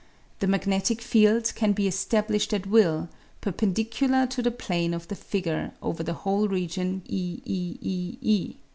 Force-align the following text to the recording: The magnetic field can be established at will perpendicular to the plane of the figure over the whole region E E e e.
The 0.39 0.47
magnetic 0.47 0.99
field 0.99 1.53
can 1.53 1.73
be 1.73 1.87
established 1.87 2.55
at 2.55 2.65
will 2.65 3.07
perpendicular 3.39 4.25
to 4.31 4.41
the 4.41 4.49
plane 4.49 4.95
of 4.95 5.07
the 5.09 5.15
figure 5.15 5.73
over 5.79 6.01
the 6.01 6.13
whole 6.25 6.47
region 6.47 7.03
E 7.07 7.39
E 7.45 7.77
e 7.79 8.17
e. 8.19 8.55